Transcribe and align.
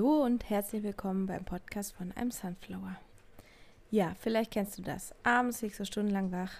Hallo 0.00 0.24
und 0.24 0.48
herzlich 0.48 0.82
willkommen 0.82 1.26
beim 1.26 1.44
Podcast 1.44 1.92
von 1.92 2.10
einem 2.12 2.30
Sunflower. 2.30 2.96
Ja, 3.90 4.16
vielleicht 4.18 4.50
kennst 4.50 4.78
du 4.78 4.82
das. 4.82 5.14
Abends 5.24 5.60
liegst 5.60 5.78
du 5.78 5.84
stundenlang 5.84 6.32
wach 6.32 6.52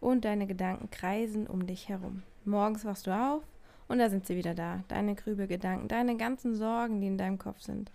und 0.00 0.26
deine 0.26 0.46
Gedanken 0.46 0.90
kreisen 0.90 1.46
um 1.46 1.66
dich 1.66 1.88
herum. 1.88 2.24
Morgens 2.44 2.84
wachst 2.84 3.06
du 3.06 3.10
auf 3.10 3.42
und 3.88 4.00
da 4.00 4.10
sind 4.10 4.26
sie 4.26 4.36
wieder 4.36 4.54
da. 4.54 4.84
Deine 4.88 5.14
Grübelgedanken, 5.14 5.88
deine 5.88 6.18
ganzen 6.18 6.54
Sorgen, 6.54 7.00
die 7.00 7.06
in 7.06 7.16
deinem 7.16 7.38
Kopf 7.38 7.62
sind. 7.62 7.90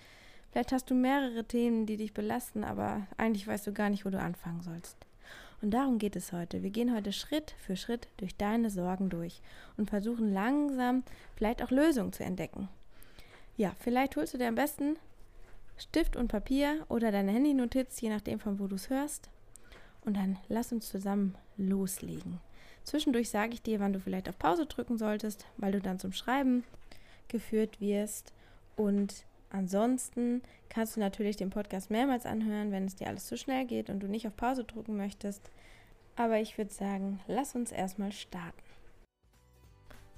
Vielleicht 0.51 0.71
hast 0.71 0.89
du 0.89 0.95
mehrere 0.95 1.43
Themen, 1.43 1.85
die 1.85 1.97
dich 1.97 2.15
belasten, 2.15 2.63
aber 2.63 3.05
eigentlich 3.15 3.45
weißt 3.45 3.67
du 3.67 3.73
gar 3.73 3.91
nicht, 3.91 4.05
wo 4.05 4.09
du 4.09 4.19
anfangen 4.19 4.63
sollst. 4.63 4.97
Und 5.61 5.69
darum 5.69 5.99
geht 5.99 6.15
es 6.15 6.33
heute. 6.33 6.63
Wir 6.63 6.71
gehen 6.71 6.95
heute 6.95 7.11
Schritt 7.11 7.53
für 7.59 7.75
Schritt 7.75 8.07
durch 8.17 8.35
deine 8.37 8.71
Sorgen 8.71 9.11
durch 9.11 9.39
und 9.77 9.91
versuchen 9.91 10.33
langsam 10.33 11.03
vielleicht 11.35 11.61
auch 11.61 11.69
Lösungen 11.69 12.11
zu 12.11 12.23
entdecken. 12.23 12.69
Ja, 13.55 13.75
vielleicht 13.79 14.15
holst 14.15 14.33
du 14.33 14.37
dir 14.37 14.47
am 14.47 14.55
besten 14.55 14.97
Stift 15.77 16.15
und 16.15 16.27
Papier 16.27 16.85
oder 16.89 17.11
deine 17.11 17.31
Handynotiz, 17.31 18.01
je 18.01 18.09
nachdem 18.09 18.39
von 18.39 18.59
wo 18.59 18.67
du 18.67 18.75
es 18.75 18.89
hörst. 18.89 19.29
Und 20.01 20.17
dann 20.17 20.37
lass 20.49 20.71
uns 20.71 20.89
zusammen 20.89 21.35
loslegen. 21.57 22.39
Zwischendurch 22.83 23.29
sage 23.29 23.53
ich 23.53 23.61
dir, 23.61 23.79
wann 23.79 23.93
du 23.93 23.99
vielleicht 23.99 24.27
auf 24.27 24.37
Pause 24.37 24.65
drücken 24.65 24.97
solltest, 24.97 25.45
weil 25.57 25.71
du 25.71 25.79
dann 25.79 25.99
zum 25.99 26.11
Schreiben 26.11 26.63
geführt 27.27 27.79
wirst. 27.79 28.33
Und 28.75 29.25
ansonsten 29.49 30.41
kannst 30.69 30.95
du 30.95 30.99
natürlich 30.99 31.37
den 31.37 31.49
Podcast 31.49 31.89
mehrmals 31.89 32.25
anhören, 32.25 32.71
wenn 32.71 32.85
es 32.85 32.95
dir 32.95 33.07
alles 33.07 33.27
zu 33.27 33.37
schnell 33.37 33.65
geht 33.65 33.89
und 33.89 33.99
du 33.99 34.07
nicht 34.07 34.27
auf 34.27 34.35
Pause 34.35 34.63
drücken 34.63 34.97
möchtest. 34.97 35.49
Aber 36.15 36.39
ich 36.39 36.57
würde 36.57 36.73
sagen, 36.73 37.19
lass 37.27 37.55
uns 37.55 37.71
erstmal 37.71 38.11
starten. 38.11 38.72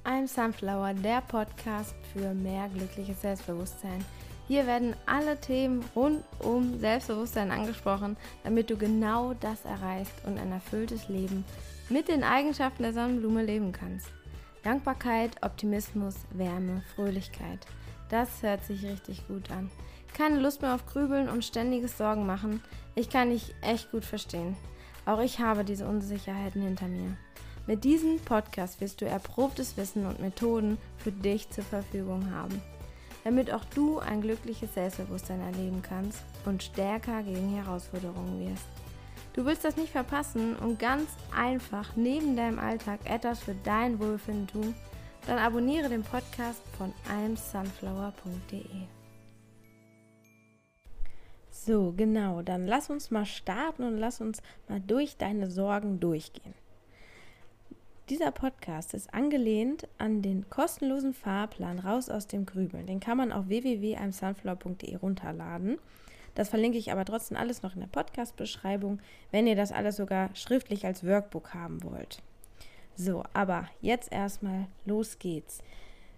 I'm 0.06 0.28
Sunflower, 0.28 0.94
der 0.94 1.22
Podcast 1.22 1.96
für 2.14 2.36
mehr 2.36 2.70
glückliches 2.70 3.22
Selbstbewusstsein. 3.22 4.06
Hier 4.48 4.68
werden 4.68 4.96
alle 5.08 5.42
Themen 5.42 5.84
rund 5.96 6.24
um 6.38 6.80
Selbstbewusstsein 6.80 7.50
angesprochen, 7.50 8.16
damit 8.44 8.70
du 8.70 8.78
genau 8.78 9.34
das 9.34 9.66
erreichst 9.66 10.14
und 10.28 10.38
ein 10.38 10.52
erfülltes 10.52 11.10
Leben 11.10 11.44
mit 11.90 12.08
den 12.08 12.24
Eigenschaften 12.24 12.84
der 12.84 12.94
Sonnenblume 12.94 13.44
leben 13.44 13.72
kannst. 13.72 14.06
Dankbarkeit, 14.62 15.32
Optimismus, 15.42 16.14
Wärme, 16.30 16.84
Fröhlichkeit. 16.94 17.66
Das 18.10 18.44
hört 18.44 18.64
sich 18.64 18.86
richtig 18.86 19.28
gut 19.28 19.50
an. 19.50 19.72
Keine 20.14 20.40
Lust 20.40 20.62
mehr 20.62 20.76
auf 20.76 20.86
Grübeln 20.86 21.30
und 21.30 21.44
ständiges 21.44 21.98
Sorgen 21.98 22.28
machen. 22.28 22.62
Ich 22.94 23.10
kann 23.10 23.32
dich 23.32 23.56
echt 23.62 23.90
gut 23.90 24.06
verstehen. 24.06 24.56
Auch 25.08 25.20
ich 25.20 25.40
habe 25.40 25.66
diese 25.66 25.88
Unsicherheiten 25.88 26.62
hinter 26.62 26.88
mir. 26.88 27.18
Mit 27.68 27.84
diesem 27.84 28.20
Podcast 28.20 28.82
wirst 28.82 29.02
du 29.02 29.06
erprobtes 29.06 29.78
Wissen 29.78 30.06
und 30.06 30.20
Methoden 30.20 30.78
für 30.98 31.12
dich 31.12 31.50
zur 31.50 31.64
Verfügung 31.64 32.32
haben 32.32 32.62
damit 33.26 33.52
auch 33.52 33.66
du 33.74 33.98
ein 33.98 34.22
glückliches 34.22 34.76
Selbstbewusstsein 34.76 35.42
erleben 35.42 35.82
kannst 35.82 36.24
und 36.46 36.62
stärker 36.62 37.24
gegen 37.24 37.56
Herausforderungen 37.56 38.48
wirst. 38.48 38.68
Du 39.34 39.44
willst 39.46 39.66
das 39.66 39.76
nicht 39.76 39.92
verpassen 39.92 40.56
und 40.56 40.78
ganz 40.78 41.10
einfach 41.36 41.96
neben 41.96 42.38
deinem 42.38 42.60
Alltag 42.60 43.00
etwas 43.04 43.40
für 43.40 43.56
dein 43.64 44.00
Wohlfinden 44.00 44.48
tun? 44.48 44.76
Dann 45.26 45.40
abonniere 45.40 45.90
den 45.90 46.04
Podcast 46.04 46.62
von 46.78 46.94
imsunflower.de. 47.10 48.64
So, 51.50 51.94
genau, 51.98 52.44
dann 52.44 52.68
lass 52.68 52.92
uns 52.92 53.10
mal 53.10 53.26
starten 53.26 53.84
und 53.86 53.98
lass 53.98 54.22
uns 54.22 54.44
mal 54.70 54.80
durch 54.80 55.18
deine 55.18 55.50
Sorgen 55.50 56.00
durchgehen. 56.00 56.54
Dieser 58.10 58.30
Podcast 58.30 58.94
ist 58.94 59.12
angelehnt 59.16 59.88
an 59.98 60.22
den 60.22 60.48
kostenlosen 60.52 61.16
Fahrplan 61.16 61.80
Raus 61.80 62.12
aus 62.12 62.28
dem 62.28 62.46
Grübeln. 62.46 62.86
Den 62.86 63.00
kann 63.00 63.18
man 63.18 63.32
auf 63.32 63.48
www.sunflower.de 63.48 64.96
runterladen. 64.98 65.80
Das 66.36 66.50
verlinke 66.50 66.78
ich 66.78 66.92
aber 66.92 67.04
trotzdem 67.04 67.36
alles 67.36 67.64
noch 67.64 67.74
in 67.74 67.80
der 67.80 67.88
Podcast-Beschreibung, 67.88 69.00
wenn 69.32 69.48
ihr 69.48 69.56
das 69.56 69.72
alles 69.72 69.96
sogar 69.96 70.30
schriftlich 70.36 70.86
als 70.86 71.04
Workbook 71.04 71.56
haben 71.56 71.82
wollt. 71.82 72.22
So, 72.96 73.24
aber 73.34 73.68
jetzt 73.82 74.12
erstmal 74.12 74.68
los 74.86 75.18
geht's. 75.18 75.64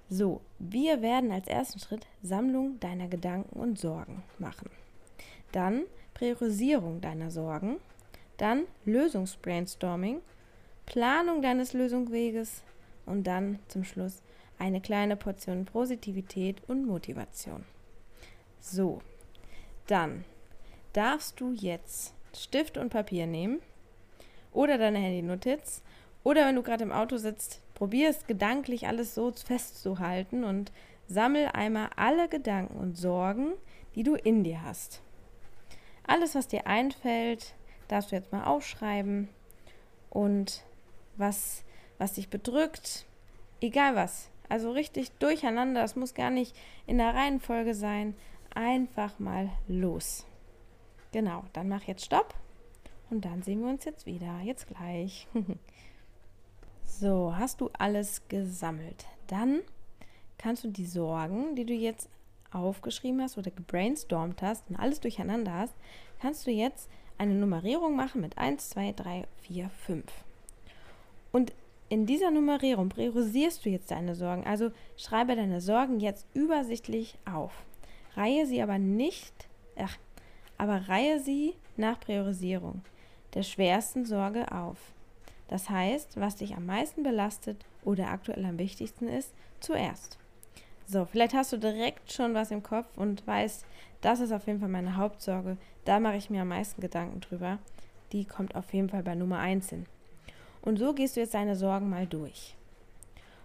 So, 0.09 0.42
wir 0.59 1.02
werden 1.02 1.31
als 1.31 1.48
ersten 1.48 1.80
Schritt 1.80 2.06
Sammlung 2.22 2.81
deiner 2.81 3.08
Gedanken 3.08 3.58
und 3.58 3.80
Sorgen 3.80 4.24
machen. 4.40 4.69
Dann 5.54 5.84
Priorisierung 6.14 7.00
deiner 7.00 7.31
Sorgen. 7.31 7.78
Dann 8.36 8.64
Lösungsbrainstorming 8.84 10.19
Planung 10.88 11.42
deines 11.42 11.74
Lösungsweges 11.74 12.64
und 13.06 13.25
dann 13.28 13.59
zum 13.68 13.84
Schluss 13.84 14.24
eine 14.58 14.81
kleine 14.81 15.16
Portion 15.16 15.66
Positivität 15.66 16.62
und 16.68 16.88
Motivation. 16.88 17.66
So, 18.59 19.02
dann 19.86 20.24
darfst 20.94 21.40
du 21.40 21.52
jetzt 21.52 22.16
Stift 22.36 22.78
und 22.78 22.90
Papier 22.90 23.28
nehmen 23.28 23.59
oder 24.53 24.78
deine 24.78 24.98
Handynotiz 24.98 25.84
oder 26.24 26.46
wenn 26.48 26.56
du 26.56 26.64
gerade 26.64 26.84
im 26.84 26.92
Auto 26.92 27.18
sitzt, 27.18 27.62
probier 27.75 28.09
es 28.09 28.25
gedanklich 28.25 28.88
alles 28.88 29.14
so 29.14 29.31
festzuhalten 29.31 30.44
und 30.44 30.72
sammel 31.08 31.48
einmal 31.54 31.90
alle 31.98 32.30
Gedanken 32.30 32.78
und 32.78 32.98
Sorgen, 32.98 33.54
die 33.94 34.04
du 34.04 34.16
in 34.16 34.44
dir 34.44 34.64
hast. 34.64 35.02
Alles, 36.06 36.34
was 36.34 36.48
dir 36.48 36.66
einfällt, 36.66 37.54
darfst 37.90 38.12
du 38.12 38.16
jetzt 38.16 38.31
mal 38.31 38.46
aufschreiben 38.46 39.28
und 40.09 40.64
was, 41.18 41.64
was 41.98 42.14
dich 42.14 42.30
bedrückt, 42.30 43.06
egal 43.62 43.96
was. 43.96 44.30
Also 44.50 44.72
richtig 44.72 45.12
durcheinander, 45.20 45.82
das 45.82 45.96
muss 45.96 46.14
gar 46.14 46.30
nicht 46.30 46.56
in 46.86 46.98
der 46.98 47.14
Reihenfolge 47.14 47.74
sein. 47.74 48.16
Einfach 48.54 49.20
mal 49.20 49.50
los. 49.68 50.26
Genau, 51.12 51.44
dann 51.54 51.68
mach 51.68 51.84
jetzt 51.84 52.06
Stopp 52.06 52.34
und 53.10 53.26
dann 53.26 53.42
sehen 53.42 53.62
wir 53.62 53.70
uns 53.70 53.86
jetzt 53.86 54.06
wieder. 54.06 54.40
Jetzt 54.44 54.68
gleich. 54.68 55.28
so, 56.86 57.36
hast 57.36 57.62
du 57.62 57.70
alles 57.78 58.28
gesammelt? 58.30 59.06
Dann 59.28 59.62
kannst 60.38 60.64
du 60.64 60.70
die 60.70 60.86
Sorgen, 60.86 61.56
die 61.56 61.66
du 61.66 61.74
jetzt 61.74 62.10
aufgeschrieben 62.52 63.22
hast 63.22 63.38
oder 63.38 63.52
gebrainstormt 63.52 64.42
hast 64.42 64.70
und 64.70 64.78
alles 64.78 65.00
durcheinander 65.00 65.54
hast, 65.54 65.76
kannst 66.20 66.48
du 66.48 66.52
jetzt 66.52 66.90
eine 67.18 67.34
Nummerierung 67.34 67.96
machen 67.96 68.22
mit 68.22 68.38
1, 68.38 68.70
2, 68.70 68.94
3, 68.94 69.28
4, 69.42 69.70
5. 69.70 70.04
Und 71.32 71.54
in 71.90 72.06
dieser 72.06 72.32
Nummerierung 72.32 72.90
priorisierst 72.90 73.66
du 73.66 73.70
jetzt 73.70 73.92
deine 73.92 74.16
Sorgen. 74.16 74.46
Also 74.46 74.72
schreibe 74.98 75.36
deine 75.36 75.62
Sorgen 75.62 76.00
jetzt 76.00 76.26
übersichtlich 76.34 77.18
auf. 77.26 77.52
Reihe 78.16 78.46
sie 78.46 78.62
aber 78.62 78.78
nicht, 78.78 79.48
ach, 79.78 79.98
aber 80.58 80.90
reihe 80.90 81.20
sie 81.20 81.54
nach 81.78 82.00
Priorisierung 82.00 82.82
der 83.34 83.44
schwersten 83.44 84.06
Sorge 84.06 84.52
auf. 84.52 84.78
Das 85.48 85.70
heißt, 85.70 86.20
was 86.20 86.38
dich 86.38 86.56
am 86.56 86.66
meisten 86.66 87.04
belastet 87.04 87.64
oder 87.84 88.08
aktuell 88.08 88.44
am 88.46 88.58
wichtigsten 88.58 89.08
ist, 89.08 89.32
zuerst. 89.60 90.18
So, 90.88 91.06
vielleicht 91.06 91.34
hast 91.34 91.54
du 91.54 91.58
direkt 91.58 92.12
schon 92.12 92.34
was 92.34 92.52
im 92.52 92.64
Kopf 92.64 92.98
und 92.98 93.26
weißt, 93.28 93.66
das 94.02 94.20
ist 94.20 94.32
auf 94.32 94.48
jeden 94.48 94.60
Fall 94.60 94.70
meine 94.70 94.98
Hauptsorge. 94.98 95.58
Da 95.86 96.00
mache 96.00 96.18
ich 96.18 96.30
mir 96.30 96.42
am 96.42 96.50
meisten 96.50 96.82
Gedanken 96.82 97.22
drüber. 97.22 97.60
Die 98.12 98.26
kommt 98.26 98.56
auf 98.56 98.74
jeden 98.74 98.90
Fall 98.90 99.04
bei 99.04 99.16
Nummer 99.16 99.40
1 99.40 99.70
hin. 99.70 99.86
Und 100.68 100.78
so 100.80 100.94
gehst 100.94 101.16
du 101.16 101.22
jetzt 101.22 101.34
deine 101.34 101.56
Sorgen 101.56 101.90
mal 101.90 102.06
durch. 102.06 102.54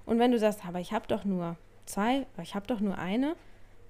Und 0.07 0.19
wenn 0.19 0.33
du 0.33 0.41
sagst, 0.41 0.67
aber 0.67 0.81
ich 0.81 0.93
habe 0.93 1.07
doch 1.07 1.25
nur 1.25 1.57
zwei, 1.87 2.27
ich 2.43 2.57
habe 2.57 2.67
doch 2.67 2.81
nur 2.81 2.99
eine, 2.99 3.37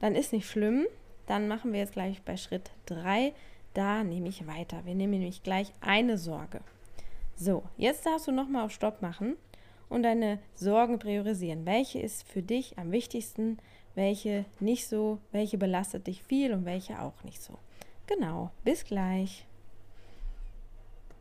dann 0.00 0.15
ist 0.15 0.34
nicht 0.34 0.47
schlimm. 0.47 0.84
Dann 1.26 1.48
machen 1.48 1.72
wir 1.72 1.81
jetzt 1.81 1.94
gleich 1.94 2.20
bei 2.20 2.37
Schritt 2.37 2.72
3. 2.84 3.32
Da 3.72 4.04
nehme 4.04 4.28
ich 4.28 4.47
weiter. 4.47 4.84
Wir 4.84 4.94
nehmen 4.94 5.12
nämlich 5.12 5.43
gleich 5.43 5.72
eine 5.81 6.19
Sorge. 6.19 6.60
So, 7.34 7.62
jetzt 7.78 8.04
darfst 8.04 8.26
du 8.26 8.32
nochmal 8.32 8.66
auf 8.66 8.72
Stopp 8.72 9.00
machen 9.00 9.38
und 9.88 10.03
deine 10.03 10.38
Sorgen 10.53 10.99
priorisieren. 10.99 11.64
Welche 11.64 12.00
ist 12.00 12.28
für 12.28 12.43
dich 12.43 12.78
am 12.78 12.93
wichtigsten, 12.93 13.56
welche 13.94 14.44
nicht 14.60 14.87
so, 14.87 15.20
welche 15.31 15.56
belastet 15.56 16.06
dich 16.06 16.22
viel 16.22 16.53
und 16.53 16.66
welche 16.66 17.00
auch 17.00 17.25
nicht 17.25 17.43
so. 17.43 17.55
Genau, 18.06 18.50
bis 18.62 18.85
gleich. 18.85 19.46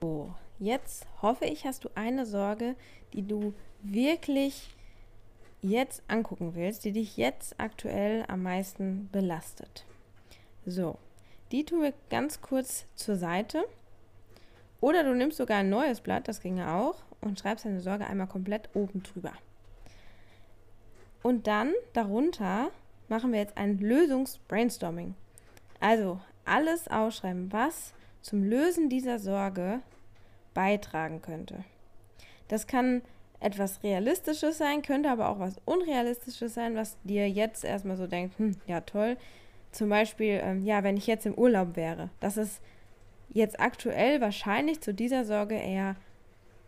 So, 0.02 0.34
Jetzt 0.62 1.08
hoffe 1.24 1.46
ich, 1.46 1.66
hast 1.66 1.86
du 1.86 1.90
eine 1.96 2.28
Sorge, 2.28 2.76
die 3.14 3.28
du 3.28 3.56
wirklich 3.82 4.70
jetzt 5.64 6.04
angucken 6.08 6.54
willst, 6.54 6.86
die 6.86 6.92
dich 6.92 7.18
jetzt 7.18 7.60
aktuell 7.60 8.26
am 8.28 8.44
meisten 8.44 9.10
belastet. 9.12 9.88
So, 10.68 11.00
die 11.52 11.66
tun 11.66 11.82
wir 11.82 11.94
ganz 12.12 12.42
kurz 12.42 12.86
zur 12.94 13.16
Seite. 13.16 13.64
Oder 14.82 15.04
du 15.04 15.16
nimmst 15.16 15.38
sogar 15.38 15.58
ein 15.58 15.70
neues 15.72 16.00
Blatt, 16.00 16.28
das 16.28 16.42
ginge 16.42 16.72
auch, 16.72 17.02
und 17.22 17.40
schreibst 17.40 17.66
deine 17.66 17.82
Sorge 17.82 18.06
einmal 18.06 18.28
komplett 18.28 18.70
oben 18.76 19.02
drüber. 19.02 19.34
Und 21.24 21.48
dann 21.48 21.74
darunter 21.94 22.70
machen 23.08 23.32
wir 23.32 23.40
jetzt 23.40 23.58
ein 23.58 23.80
Lösungs-Brainstorming. 23.80 25.16
Also 25.80 26.20
alles 26.46 26.88
ausschreiben, 26.88 27.52
was 27.52 27.96
zum 28.22 28.44
Lösen 28.44 28.90
dieser 28.90 29.18
Sorge 29.18 29.82
beitragen 30.54 31.22
könnte. 31.22 31.64
Das 32.48 32.68
kann 32.68 33.02
etwas 33.40 33.84
Realistisches 33.84 34.58
sein, 34.58 34.82
könnte 34.82 35.10
aber 35.10 35.30
auch 35.30 35.40
was 35.40 35.60
Unrealistisches 35.66 36.54
sein, 36.54 36.76
was 36.76 36.98
dir 37.04 37.30
jetzt 37.30 37.64
erstmal 37.64 37.98
so 37.98 38.08
denkt, 38.08 38.38
hm, 38.38 38.56
ja 38.68 38.82
toll, 38.82 39.18
zum 39.72 39.90
Beispiel, 39.90 40.40
ähm, 40.44 40.66
ja, 40.66 40.84
wenn 40.84 40.98
ich 40.98 41.08
jetzt 41.08 41.26
im 41.26 41.34
Urlaub 41.34 41.76
wäre, 41.76 42.10
das 42.20 42.38
ist 42.38 42.62
jetzt 43.34 43.60
aktuell 43.60 44.22
wahrscheinlich 44.22 44.82
zu 44.82 44.94
dieser 44.94 45.26
Sorge 45.26 45.56
eher 45.56 45.96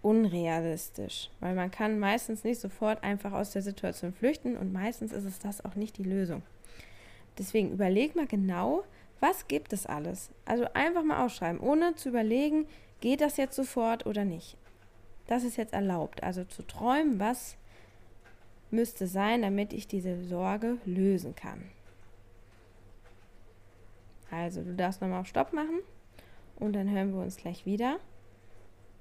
unrealistisch, 0.02 1.30
weil 1.40 1.54
man 1.56 1.72
kann 1.72 2.00
meistens 2.00 2.44
nicht 2.44 2.60
sofort 2.60 3.04
einfach 3.04 3.34
aus 3.34 3.52
der 3.52 3.62
Situation 3.62 4.14
flüchten 4.14 4.58
und 4.58 4.74
meistens 4.74 5.12
ist 5.14 5.26
es 5.26 5.40
das 5.40 5.64
auch 5.64 5.76
nicht 5.76 5.98
die 5.98 6.04
Lösung. 6.04 6.42
Deswegen 7.38 7.72
überleg 7.72 8.16
mal 8.16 8.28
genau, 8.28 8.84
was 9.20 9.48
gibt 9.48 9.74
es 9.74 9.86
alles? 9.86 10.30
Also 10.46 10.66
einfach 10.74 11.04
mal 11.04 11.26
ausschreiben, 11.26 11.62
ohne 11.62 11.96
zu 11.96 12.10
überlegen, 12.10 12.68
geht 13.04 13.20
das 13.20 13.36
jetzt 13.36 13.58
sofort 13.58 14.06
oder 14.06 14.24
nicht. 14.24 14.56
Das 15.28 15.44
ist 15.44 15.58
jetzt 15.58 15.74
erlaubt. 15.74 16.24
Also 16.24 16.46
zu 16.46 16.66
träumen, 16.66 17.20
was 17.20 17.58
müsste 18.72 19.08
sein, 19.08 19.42
damit 19.42 19.74
ich 19.74 19.90
diese 19.90 20.24
Sorge 20.24 20.78
lösen 20.86 21.36
kann. 21.36 21.66
Also 24.32 24.64
du 24.64 24.74
darfst 24.74 25.02
nochmal 25.02 25.20
auf 25.20 25.28
Stopp 25.28 25.52
machen 25.52 25.82
und 26.56 26.74
dann 26.78 26.90
hören 26.90 27.14
wir 27.14 27.22
uns 27.22 27.36
gleich 27.36 27.66
wieder 27.66 28.00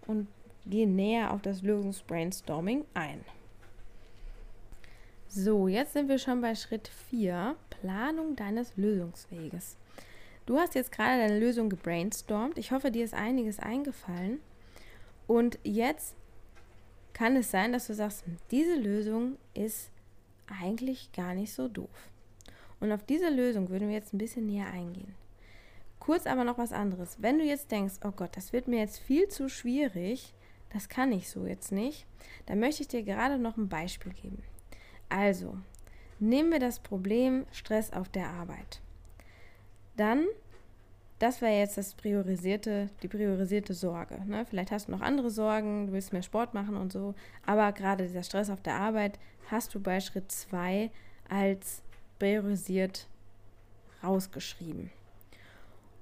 und 0.08 0.26
gehen 0.66 0.96
näher 0.96 1.32
auf 1.32 1.40
das 1.40 1.62
Lösungsbrainstorming 1.62 2.84
ein. 2.94 3.24
So, 5.28 5.68
jetzt 5.68 5.92
sind 5.92 6.08
wir 6.08 6.18
schon 6.18 6.40
bei 6.40 6.56
Schritt 6.56 6.88
4, 6.88 7.54
Planung 7.70 8.34
deines 8.34 8.76
Lösungsweges. 8.76 9.76
Du 10.44 10.58
hast 10.58 10.74
jetzt 10.74 10.90
gerade 10.90 11.20
deine 11.20 11.38
Lösung 11.38 11.68
gebrainstormt. 11.68 12.58
Ich 12.58 12.72
hoffe, 12.72 12.90
dir 12.90 13.04
ist 13.04 13.14
einiges 13.14 13.60
eingefallen. 13.60 14.40
Und 15.28 15.58
jetzt 15.62 16.16
kann 17.12 17.36
es 17.36 17.50
sein, 17.50 17.72
dass 17.72 17.86
du 17.86 17.94
sagst, 17.94 18.24
diese 18.50 18.74
Lösung 18.74 19.36
ist 19.54 19.90
eigentlich 20.60 21.12
gar 21.12 21.34
nicht 21.34 21.52
so 21.52 21.68
doof. 21.68 22.10
Und 22.80 22.90
auf 22.90 23.04
diese 23.04 23.30
Lösung 23.30 23.68
würden 23.68 23.88
wir 23.88 23.94
jetzt 23.94 24.12
ein 24.12 24.18
bisschen 24.18 24.46
näher 24.46 24.66
eingehen. 24.66 25.14
Kurz 26.00 26.26
aber 26.26 26.42
noch 26.42 26.58
was 26.58 26.72
anderes. 26.72 27.18
Wenn 27.20 27.38
du 27.38 27.44
jetzt 27.44 27.70
denkst, 27.70 28.00
oh 28.04 28.10
Gott, 28.10 28.36
das 28.36 28.52
wird 28.52 28.66
mir 28.66 28.80
jetzt 28.80 28.98
viel 28.98 29.28
zu 29.28 29.48
schwierig, 29.48 30.34
das 30.72 30.88
kann 30.88 31.12
ich 31.12 31.30
so 31.30 31.46
jetzt 31.46 31.70
nicht, 31.70 32.06
dann 32.46 32.58
möchte 32.58 32.82
ich 32.82 32.88
dir 32.88 33.04
gerade 33.04 33.38
noch 33.38 33.56
ein 33.56 33.68
Beispiel 33.68 34.12
geben. 34.12 34.42
Also, 35.08 35.56
nehmen 36.18 36.50
wir 36.50 36.58
das 36.58 36.80
Problem 36.80 37.46
Stress 37.52 37.92
auf 37.92 38.08
der 38.08 38.26
Arbeit 38.26 38.80
dann, 39.96 40.26
das 41.18 41.40
wäre 41.40 41.58
jetzt 41.58 41.78
das 41.78 41.94
priorisierte, 41.94 42.88
die 43.02 43.08
priorisierte 43.08 43.74
Sorge. 43.74 44.20
Ne? 44.26 44.44
Vielleicht 44.44 44.70
hast 44.70 44.88
du 44.88 44.92
noch 44.92 45.00
andere 45.00 45.30
Sorgen, 45.30 45.86
du 45.86 45.92
willst 45.92 46.12
mehr 46.12 46.22
Sport 46.22 46.54
machen 46.54 46.76
und 46.76 46.92
so, 46.92 47.14
aber 47.46 47.72
gerade 47.72 48.06
dieser 48.06 48.22
Stress 48.22 48.50
auf 48.50 48.60
der 48.60 48.74
Arbeit 48.74 49.18
hast 49.50 49.74
du 49.74 49.80
bei 49.80 50.00
Schritt 50.00 50.30
2 50.32 50.90
als 51.28 51.82
priorisiert 52.18 53.06
rausgeschrieben. 54.02 54.90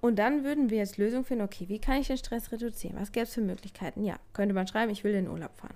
Und 0.00 0.18
dann 0.18 0.44
würden 0.44 0.70
wir 0.70 0.78
jetzt 0.78 0.96
Lösung 0.96 1.24
finden, 1.24 1.44
okay, 1.44 1.68
wie 1.68 1.78
kann 1.78 2.00
ich 2.00 2.06
den 2.06 2.16
Stress 2.16 2.52
reduzieren? 2.52 2.96
Was 2.98 3.12
gäbe 3.12 3.24
es 3.24 3.34
für 3.34 3.42
Möglichkeiten? 3.42 4.02
Ja, 4.04 4.16
könnte 4.32 4.54
man 4.54 4.66
schreiben, 4.66 4.90
ich 4.90 5.04
will 5.04 5.14
in 5.14 5.24
den 5.24 5.32
Urlaub 5.32 5.54
fahren. 5.58 5.74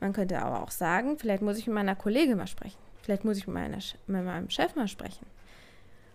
Man 0.00 0.12
könnte 0.12 0.40
aber 0.40 0.62
auch 0.62 0.70
sagen, 0.70 1.18
vielleicht 1.18 1.42
muss 1.42 1.58
ich 1.58 1.66
mit 1.66 1.74
meiner 1.74 1.96
Kollegin 1.96 2.36
mal 2.36 2.46
sprechen. 2.46 2.78
Vielleicht 3.02 3.24
muss 3.24 3.38
ich 3.38 3.46
mit, 3.46 3.54
meiner, 3.54 3.78
mit 4.06 4.24
meinem 4.24 4.50
Chef 4.50 4.76
mal 4.76 4.86
sprechen. 4.86 5.24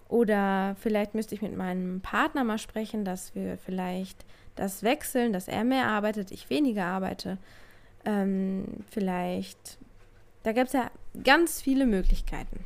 Oder 0.09 0.75
vielleicht 0.79 1.15
müsste 1.15 1.35
ich 1.35 1.41
mit 1.41 1.55
meinem 1.55 2.01
Partner 2.01 2.43
mal 2.43 2.57
sprechen, 2.57 3.05
dass 3.05 3.33
wir 3.35 3.57
vielleicht 3.57 4.25
das 4.55 4.83
wechseln, 4.83 5.33
dass 5.33 5.47
er 5.47 5.63
mehr 5.63 5.87
arbeitet, 5.87 6.31
ich 6.31 6.49
weniger 6.49 6.85
arbeite. 6.85 7.37
Ähm, 8.05 8.65
vielleicht, 8.89 9.77
da 10.43 10.51
gibt 10.51 10.67
es 10.67 10.73
ja 10.73 10.91
ganz 11.23 11.61
viele 11.61 11.85
Möglichkeiten. 11.85 12.65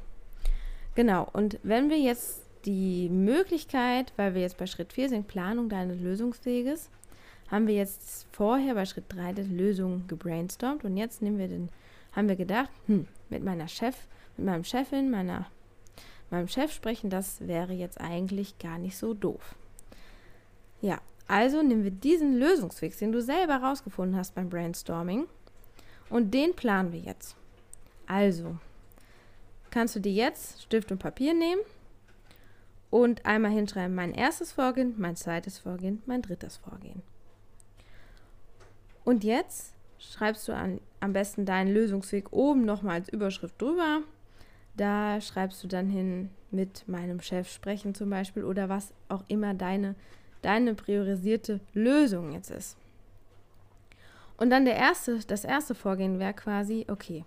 Genau, 0.95 1.27
und 1.31 1.59
wenn 1.63 1.89
wir 1.89 1.99
jetzt 1.99 2.41
die 2.65 3.07
Möglichkeit, 3.09 4.11
weil 4.17 4.33
wir 4.33 4.41
jetzt 4.41 4.57
bei 4.57 4.65
Schritt 4.65 4.91
4 4.93 5.09
sind, 5.09 5.27
Planung 5.27 5.69
deines 5.69 6.01
Lösungsweges, 6.01 6.89
haben 7.49 7.67
wir 7.67 7.75
jetzt 7.75 8.27
vorher 8.31 8.73
bei 8.73 8.85
Schritt 8.85 9.05
3 9.09 9.33
die 9.33 9.41
Lösung 9.43 10.05
gebrainstormt 10.07 10.83
und 10.83 10.97
jetzt 10.97 11.21
nehmen 11.21 11.37
wir 11.37 11.47
den, 11.47 11.69
haben 12.13 12.27
wir 12.27 12.35
gedacht, 12.35 12.69
hm, 12.87 13.07
mit 13.29 13.43
meiner 13.43 13.67
Chef, 13.67 13.95
mit 14.35 14.47
meinem 14.47 14.63
Chefin, 14.63 15.09
meiner 15.09 15.45
meinem 16.31 16.47
Chef 16.47 16.71
sprechen, 16.71 17.09
das 17.09 17.47
wäre 17.47 17.73
jetzt 17.73 17.99
eigentlich 17.99 18.57
gar 18.59 18.77
nicht 18.77 18.97
so 18.97 19.13
doof. 19.13 19.55
Ja, 20.81 20.99
also 21.27 21.61
nehmen 21.61 21.83
wir 21.83 21.91
diesen 21.91 22.37
Lösungsweg, 22.37 22.97
den 22.97 23.11
du 23.11 23.21
selber 23.21 23.57
rausgefunden 23.57 24.17
hast 24.17 24.35
beim 24.35 24.49
Brainstorming, 24.49 25.27
und 26.09 26.33
den 26.33 26.55
planen 26.55 26.93
wir 26.93 26.99
jetzt. 26.99 27.35
Also, 28.05 28.57
kannst 29.71 29.95
du 29.95 29.99
dir 29.99 30.13
jetzt 30.13 30.61
Stift 30.61 30.91
und 30.91 30.99
Papier 30.99 31.33
nehmen 31.33 31.61
und 32.89 33.25
einmal 33.25 33.51
hinschreiben, 33.51 33.93
mein 33.93 34.13
erstes 34.13 34.53
Vorgehen, 34.53 34.93
mein 34.97 35.17
zweites 35.17 35.59
Vorgehen, 35.59 36.01
mein 36.05 36.21
drittes 36.21 36.57
Vorgehen. 36.57 37.01
Und 39.03 39.23
jetzt 39.23 39.73
schreibst 39.99 40.47
du 40.47 40.53
an, 40.53 40.79
am 40.99 41.13
besten 41.13 41.45
deinen 41.45 41.73
Lösungsweg 41.73 42.31
oben 42.31 42.65
nochmal 42.65 42.95
als 42.95 43.09
Überschrift 43.09 43.61
drüber 43.61 44.01
da 44.77 45.19
schreibst 45.19 45.63
du 45.63 45.67
dann 45.67 45.89
hin 45.89 46.29
mit 46.51 46.87
meinem 46.87 47.19
Chef 47.19 47.51
sprechen 47.51 47.93
zum 47.93 48.09
Beispiel 48.09 48.43
oder 48.43 48.69
was 48.69 48.93
auch 49.09 49.23
immer 49.27 49.53
deine, 49.53 49.95
deine 50.41 50.75
priorisierte 50.75 51.59
Lösung 51.73 52.31
jetzt 52.31 52.51
ist. 52.51 52.77
Und 54.37 54.51
dann 54.51 54.65
der 54.65 54.75
erste, 54.75 55.19
das 55.25 55.43
erste 55.43 55.75
Vorgehen 55.75 56.19
wäre 56.19 56.33
quasi, 56.33 56.85
okay, 56.87 57.25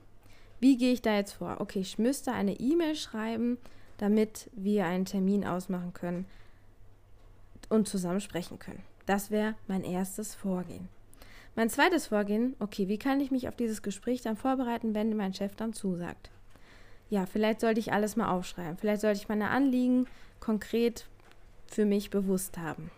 wie 0.61 0.77
gehe 0.77 0.93
ich 0.93 1.03
da 1.03 1.17
jetzt 1.17 1.33
vor? 1.33 1.57
Okay, 1.59 1.81
ich 1.81 1.99
müsste 1.99 2.33
eine 2.33 2.59
E-Mail 2.59 2.95
schreiben, 2.95 3.59
damit 3.99 4.49
wir 4.55 4.87
einen 4.87 5.05
Termin 5.05 5.45
ausmachen 5.45 5.93
können 5.93 6.27
und 7.69 7.89
zusammen 7.89 8.21
sprechen 8.21 8.59
können. 8.59 8.83
Das 9.07 9.31
wäre 9.31 9.55
mein 9.67 9.83
erstes 9.83 10.35
Vorgehen. 10.35 10.89
Mein 11.57 11.69
zweites 11.69 12.07
Vorgehen, 12.07 12.55
okay, 12.61 12.89
wie 12.89 12.99
kann 12.99 13.21
ich 13.21 13.33
mich 13.33 13.49
auf 13.49 13.57
dieses 13.57 13.83
Gespräch 13.83 14.23
dann 14.23 14.37
vorbereiten, 14.37 14.95
wenn 14.95 15.17
mein 15.17 15.35
Chef 15.35 15.57
dann 15.57 15.73
zusagt? 15.73 16.31
Ja, 17.11 17.27
vielleicht 17.27 17.61
sollte 17.61 17.81
ich 17.81 17.93
alles 17.93 18.17
mal 18.17 18.31
aufschreiben. 18.31 18.79
Vielleicht 18.79 19.03
sollte 19.03 19.19
ich 19.19 19.29
meine 19.29 19.51
Anliegen 19.51 20.07
konkret 20.39 21.07
für 21.67 21.85
mich 21.85 22.11
bewusst 22.11 22.57
haben. 22.57 22.91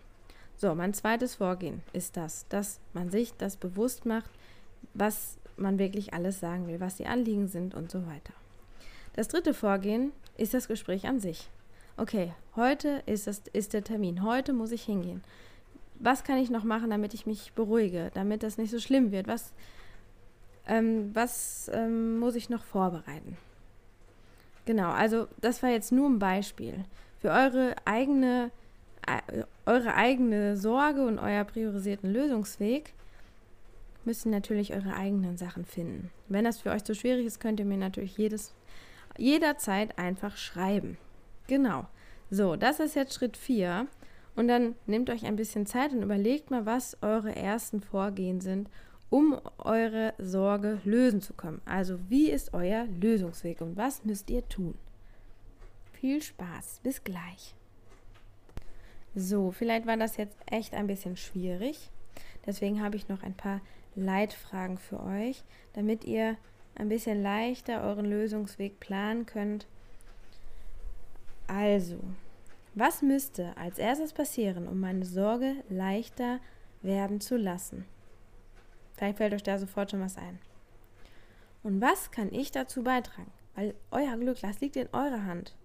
So, 0.55 0.73
mein 0.75 0.93
zweites 0.93 1.35
Vorgehen 1.35 1.81
ist 1.93 2.15
das, 2.15 2.47
dass 2.47 2.79
man 2.93 3.09
sich 3.09 3.33
das 3.33 3.57
bewusst 3.57 4.05
macht, 4.05 4.29
was 4.93 5.37
man 5.57 5.79
wirklich 5.79 6.13
alles 6.13 6.39
sagen 6.39 6.67
will, 6.67 6.79
was 6.79 6.95
die 6.95 7.07
Anliegen 7.07 7.47
sind 7.47 7.73
und 7.73 7.91
so 7.91 8.05
weiter. 8.05 8.33
Das 9.15 9.27
dritte 9.27 9.53
Vorgehen 9.53 10.11
ist 10.37 10.53
das 10.53 10.67
Gespräch 10.67 11.07
an 11.07 11.19
sich. 11.19 11.49
Okay, 11.97 12.33
heute 12.55 13.03
ist, 13.05 13.27
das, 13.27 13.41
ist 13.51 13.73
der 13.73 13.83
Termin, 13.83 14.23
heute 14.23 14.53
muss 14.53 14.71
ich 14.71 14.83
hingehen. 14.83 15.23
Was 15.99 16.23
kann 16.23 16.37
ich 16.37 16.49
noch 16.49 16.63
machen, 16.63 16.89
damit 16.89 17.13
ich 17.13 17.25
mich 17.25 17.53
beruhige, 17.53 18.11
damit 18.13 18.43
das 18.43 18.57
nicht 18.57 18.71
so 18.71 18.79
schlimm 18.79 19.11
wird? 19.11 19.27
Was, 19.27 19.53
ähm, 20.67 21.11
was 21.13 21.69
ähm, 21.73 22.19
muss 22.19 22.35
ich 22.35 22.49
noch 22.49 22.63
vorbereiten? 22.63 23.37
Genau, 24.65 24.91
also 24.91 25.27
das 25.41 25.61
war 25.61 25.69
jetzt 25.69 25.91
nur 25.91 26.09
ein 26.09 26.19
Beispiel. 26.19 26.85
Für 27.19 27.29
eure 27.29 27.75
eigene, 27.85 28.51
äh, 29.07 29.43
eure 29.65 29.95
eigene 29.95 30.57
Sorge 30.57 31.05
und 31.05 31.19
euer 31.19 31.43
priorisierten 31.43 32.11
Lösungsweg 32.11 32.93
müsst 34.05 34.25
ihr 34.25 34.31
natürlich 34.31 34.73
eure 34.73 34.95
eigenen 34.95 35.37
Sachen 35.37 35.65
finden. 35.65 36.11
Wenn 36.27 36.45
das 36.45 36.59
für 36.59 36.71
euch 36.71 36.83
zu 36.83 36.95
schwierig 36.95 37.25
ist, 37.25 37.39
könnt 37.39 37.59
ihr 37.59 37.65
mir 37.65 37.77
natürlich 37.77 38.17
jedes, 38.17 38.53
jederzeit 39.17 39.97
einfach 39.97 40.37
schreiben. 40.37 40.97
Genau. 41.47 41.85
So, 42.29 42.55
das 42.55 42.79
ist 42.79 42.95
jetzt 42.95 43.13
Schritt 43.13 43.37
4. 43.37 43.87
Und 44.35 44.47
dann 44.47 44.75
nehmt 44.87 45.09
euch 45.09 45.25
ein 45.25 45.35
bisschen 45.35 45.65
Zeit 45.65 45.91
und 45.91 46.01
überlegt 46.01 46.49
mal, 46.49 46.65
was 46.65 46.97
eure 47.01 47.35
ersten 47.35 47.81
Vorgehen 47.81 48.41
sind, 48.41 48.67
um 49.13 49.39
eure 49.59 50.15
Sorge 50.17 50.81
lösen 50.85 51.21
zu 51.21 51.35
können. 51.35 51.61
Also 51.65 51.99
wie 52.09 52.31
ist 52.31 52.55
euer 52.55 52.87
Lösungsweg 52.99 53.61
und 53.61 53.77
was 53.77 54.03
müsst 54.03 54.31
ihr 54.31 54.49
tun? 54.49 54.73
Viel 55.91 56.19
Spaß, 56.19 56.79
bis 56.81 57.03
gleich. 57.03 57.53
So, 59.13 59.51
vielleicht 59.51 59.85
war 59.85 59.97
das 59.97 60.17
jetzt 60.17 60.35
echt 60.49 60.73
ein 60.73 60.87
bisschen 60.87 61.15
schwierig. 61.15 61.91
Deswegen 62.47 62.81
habe 62.81 62.95
ich 62.95 63.07
noch 63.07 63.21
ein 63.21 63.35
paar 63.35 63.61
Leitfragen 63.95 64.79
für 64.79 64.99
euch, 65.03 65.43
damit 65.73 66.05
ihr 66.05 66.35
ein 66.73 66.89
bisschen 66.89 67.21
leichter 67.21 67.83
euren 67.83 68.05
Lösungsweg 68.05 68.79
planen 68.79 69.27
könnt. 69.27 69.67
Also, 71.45 71.99
was 72.73 73.03
müsste 73.03 73.55
als 73.57 73.77
erstes 73.77 74.11
passieren, 74.11 74.67
um 74.67 74.79
meine 74.79 75.05
Sorge 75.05 75.57
leichter 75.69 76.39
werden 76.81 77.21
zu 77.21 77.37
lassen? 77.37 77.85
Vielleicht 79.03 79.17
fällt 79.17 79.33
euch 79.33 79.43
da 79.43 79.59
sofort 79.59 79.91
schon 79.91 79.99
was 79.99 80.15
ein. 80.15 80.39
Und 81.61 81.81
was 81.81 82.11
kann 82.11 82.31
ich 82.31 82.53
dazu 82.53 82.85
beitragen? 82.85 83.29
Weil 83.53 83.75
euer 83.91 84.15
Glück, 84.15 84.39
das 84.39 84.61
liegt 84.61 84.77
in 84.77 84.87
eurer 84.93 85.25
Hand. 85.25 85.57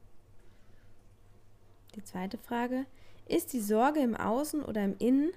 Die 1.94 2.02
zweite 2.02 2.36
Frage, 2.36 2.84
ist 3.28 3.52
die 3.52 3.60
Sorge 3.60 4.00
im 4.00 4.16
Außen 4.16 4.64
oder 4.64 4.84
im 4.84 4.96
Innen? 4.98 5.30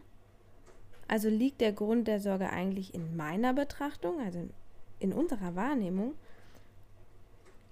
Also 1.08 1.29
liegt 1.29 1.62
der 1.62 1.74
Grund 1.74 2.08
der 2.08 2.20
Sorge 2.20 2.50
eigentlich 2.50 2.96
in 2.96 3.15
meiner 3.15 3.53
Betrachtung, 3.53 4.20
also 4.20 4.50
in 4.98 5.13
unserer 5.13 5.55
Wahrnehmung? 5.55 6.15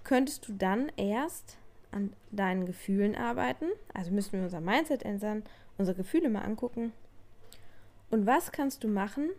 Könntest 0.04 0.48
du 0.48 0.54
dann 0.54 0.92
erst 0.96 1.58
an 1.90 2.14
deinen 2.30 2.68
Gefühlen 2.68 3.16
arbeiten. 3.16 3.66
Also 3.96 4.12
müssen 4.12 4.34
wir 4.34 4.44
unser 4.44 4.62
Mindset 4.62 5.02
ändern, 5.02 5.42
unsere 5.80 5.98
Gefühle 5.98 6.30
mal 6.30 6.44
angucken. 6.44 6.94
Und 8.12 8.28
was 8.28 8.52
kannst 8.52 8.84
du 8.84 8.88
machen, 8.88 9.32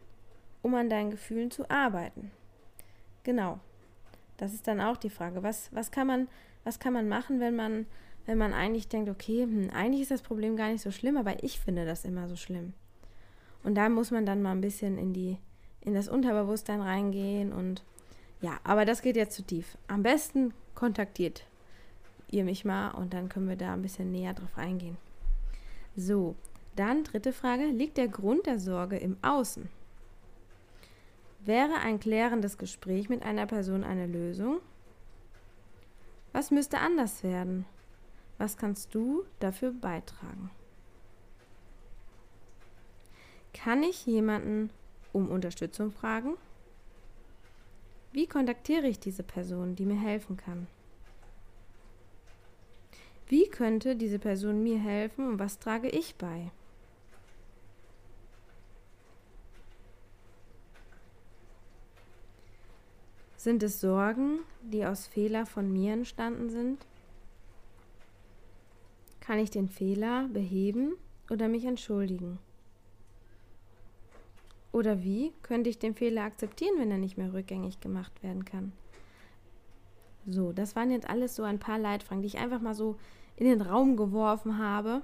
um 0.62 0.74
an 0.74 0.90
deinen 0.90 1.10
Gefühlen 1.10 1.50
zu 1.50 1.68
arbeiten? 1.70 2.30
Genau. 3.24 3.60
Das 4.36 4.54
ist 4.54 4.66
dann 4.66 4.80
auch 4.80 4.96
die 4.96 5.10
Frage. 5.10 5.42
Was, 5.42 5.68
was, 5.72 5.90
kann, 5.90 6.06
man, 6.06 6.28
was 6.64 6.78
kann 6.78 6.92
man 6.92 7.08
machen, 7.08 7.40
wenn 7.40 7.54
man, 7.54 7.86
wenn 8.26 8.38
man 8.38 8.54
eigentlich 8.54 8.88
denkt, 8.88 9.10
okay, 9.10 9.42
hm, 9.42 9.70
eigentlich 9.70 10.02
ist 10.02 10.10
das 10.10 10.22
Problem 10.22 10.56
gar 10.56 10.70
nicht 10.70 10.82
so 10.82 10.90
schlimm, 10.90 11.16
aber 11.16 11.42
ich 11.44 11.60
finde 11.60 11.84
das 11.84 12.04
immer 12.04 12.28
so 12.28 12.36
schlimm. 12.36 12.72
Und 13.62 13.74
da 13.74 13.88
muss 13.88 14.10
man 14.10 14.24
dann 14.24 14.40
mal 14.40 14.52
ein 14.52 14.62
bisschen 14.62 14.96
in 14.96 15.12
die, 15.12 15.36
in 15.82 15.94
das 15.94 16.08
Unterbewusstsein 16.08 16.80
reingehen 16.80 17.52
und 17.52 17.84
ja, 18.40 18.58
aber 18.64 18.86
das 18.86 19.02
geht 19.02 19.16
jetzt 19.16 19.36
zu 19.36 19.42
tief. 19.42 19.76
Am 19.86 20.02
besten 20.02 20.54
kontaktiert 20.74 21.44
ihr 22.30 22.44
mich 22.44 22.64
mal 22.64 22.92
und 22.92 23.12
dann 23.12 23.28
können 23.28 23.48
wir 23.48 23.56
da 23.56 23.74
ein 23.74 23.82
bisschen 23.82 24.10
näher 24.10 24.32
drauf 24.32 24.56
eingehen. 24.56 24.96
So, 25.96 26.36
dann 26.76 27.04
dritte 27.04 27.34
Frage. 27.34 27.66
Liegt 27.66 27.98
der 27.98 28.08
Grund 28.08 28.46
der 28.46 28.58
Sorge 28.58 28.96
im 28.96 29.18
Außen? 29.20 29.68
Wäre 31.44 31.76
ein 31.76 31.98
klärendes 32.00 32.58
Gespräch 32.58 33.08
mit 33.08 33.22
einer 33.22 33.46
Person 33.46 33.82
eine 33.82 34.06
Lösung? 34.06 34.60
Was 36.32 36.50
müsste 36.50 36.78
anders 36.78 37.22
werden? 37.22 37.64
Was 38.38 38.56
kannst 38.56 38.94
du 38.94 39.24
dafür 39.38 39.72
beitragen? 39.72 40.50
Kann 43.54 43.82
ich 43.82 44.06
jemanden 44.06 44.70
um 45.12 45.30
Unterstützung 45.30 45.92
fragen? 45.92 46.36
Wie 48.12 48.26
kontaktiere 48.26 48.86
ich 48.86 48.98
diese 48.98 49.22
Person, 49.22 49.76
die 49.76 49.86
mir 49.86 50.00
helfen 50.00 50.36
kann? 50.36 50.66
Wie 53.28 53.48
könnte 53.48 53.96
diese 53.96 54.18
Person 54.18 54.62
mir 54.62 54.78
helfen 54.78 55.28
und 55.28 55.38
was 55.38 55.58
trage 55.58 55.88
ich 55.88 56.16
bei? 56.16 56.50
Sind 63.40 63.62
es 63.62 63.80
Sorgen, 63.80 64.40
die 64.60 64.84
aus 64.84 65.06
Fehler 65.06 65.46
von 65.46 65.72
mir 65.72 65.94
entstanden 65.94 66.50
sind? 66.50 66.84
Kann 69.20 69.38
ich 69.38 69.50
den 69.50 69.70
Fehler 69.70 70.28
beheben 70.28 70.92
oder 71.30 71.48
mich 71.48 71.64
entschuldigen? 71.64 72.38
Oder 74.72 75.02
wie 75.02 75.32
könnte 75.40 75.70
ich 75.70 75.78
den 75.78 75.94
Fehler 75.94 76.24
akzeptieren, 76.24 76.74
wenn 76.76 76.90
er 76.90 76.98
nicht 76.98 77.16
mehr 77.16 77.32
rückgängig 77.32 77.80
gemacht 77.80 78.22
werden 78.22 78.44
kann? 78.44 78.72
So, 80.26 80.52
das 80.52 80.76
waren 80.76 80.90
jetzt 80.90 81.08
alles 81.08 81.34
so 81.34 81.42
ein 81.42 81.58
paar 81.58 81.78
Leitfragen, 81.78 82.20
die 82.20 82.28
ich 82.28 82.36
einfach 82.36 82.60
mal 82.60 82.74
so 82.74 82.96
in 83.36 83.46
den 83.46 83.62
Raum 83.62 83.96
geworfen 83.96 84.58
habe. 84.58 85.00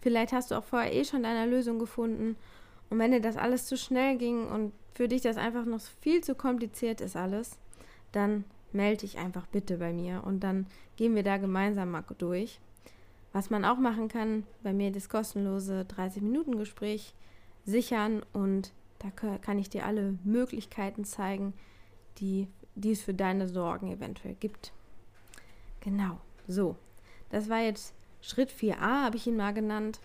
Vielleicht 0.00 0.32
hast 0.32 0.52
du 0.52 0.54
auch 0.54 0.64
vorher 0.64 0.94
eh 0.94 1.04
schon 1.04 1.24
deine 1.24 1.50
Lösung 1.50 1.80
gefunden. 1.80 2.36
Und 2.88 3.00
wenn 3.00 3.10
dir 3.10 3.20
das 3.20 3.36
alles 3.36 3.66
zu 3.66 3.76
schnell 3.76 4.16
ging 4.16 4.46
und 4.46 4.72
für 4.98 5.06
dich 5.06 5.22
das 5.22 5.36
einfach 5.36 5.64
noch 5.64 5.80
viel 6.00 6.24
zu 6.24 6.34
kompliziert 6.34 7.00
ist 7.00 7.14
alles, 7.14 7.56
dann 8.10 8.42
melde 8.72 9.02
dich 9.02 9.16
einfach 9.16 9.46
bitte 9.46 9.76
bei 9.76 9.92
mir 9.92 10.24
und 10.24 10.40
dann 10.40 10.66
gehen 10.96 11.14
wir 11.14 11.22
da 11.22 11.36
gemeinsam 11.36 11.92
mal 11.92 12.02
durch. 12.18 12.58
Was 13.32 13.48
man 13.48 13.64
auch 13.64 13.78
machen 13.78 14.08
kann, 14.08 14.42
bei 14.64 14.72
mir 14.72 14.90
das 14.90 15.08
kostenlose 15.08 15.86
30-Minuten-Gespräch 15.88 17.14
sichern 17.64 18.24
und 18.32 18.72
da 18.98 19.10
kann 19.38 19.60
ich 19.60 19.70
dir 19.70 19.86
alle 19.86 20.18
Möglichkeiten 20.24 21.04
zeigen, 21.04 21.52
die, 22.18 22.48
die 22.74 22.90
es 22.90 23.00
für 23.00 23.14
deine 23.14 23.46
Sorgen 23.46 23.92
eventuell 23.92 24.34
gibt. 24.34 24.72
Genau, 25.78 26.18
so. 26.48 26.74
Das 27.30 27.48
war 27.48 27.60
jetzt 27.60 27.94
Schritt 28.20 28.50
4a, 28.50 29.04
habe 29.04 29.16
ich 29.16 29.28
ihn 29.28 29.36
mal 29.36 29.54
genannt. 29.54 30.00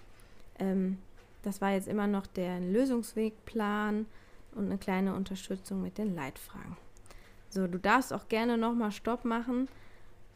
Ähm, 0.59 0.99
das 1.41 1.61
war 1.61 1.71
jetzt 1.71 1.87
immer 1.87 2.05
noch 2.05 2.27
der 2.27 2.59
Lösungswegplan 2.59 4.05
und 4.55 4.65
eine 4.65 4.77
kleine 4.77 5.13
Unterstützung 5.15 5.81
mit 5.81 5.97
den 5.97 6.15
Leitfragen. 6.15 6.77
So, 7.49 7.67
du 7.67 7.77
darfst 7.77 8.13
auch 8.13 8.27
gerne 8.27 8.57
nochmal 8.57 8.91
Stopp 8.91 9.25
machen 9.25 9.67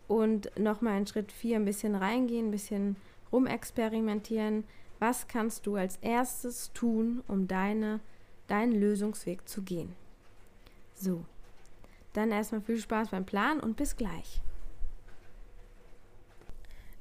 und 0.08 0.52
nochmal 0.58 1.00
in 1.00 1.08
Schritt 1.08 1.32
4 1.32 1.58
ein 1.58 1.66
bisschen 1.66 1.96
reingehen, 1.96 2.48
ein 2.48 2.52
bisschen 2.52 2.96
rumexperimentieren. 3.32 4.64
Was 5.00 5.28
kannst 5.28 5.66
du 5.66 5.76
als 5.76 5.98
erstes 5.98 6.72
tun, 6.74 7.24
um 7.28 7.48
deine 7.48 8.00
deinen 8.48 8.74
Lösungsweg 8.74 9.48
zu 9.48 9.62
gehen. 9.62 9.94
So, 10.96 11.24
dann 12.14 12.32
erstmal 12.32 12.62
viel 12.62 12.80
Spaß 12.80 13.10
beim 13.10 13.26
Plan 13.26 13.60
und 13.60 13.78
bis 13.78 13.96
gleich. 13.96 14.42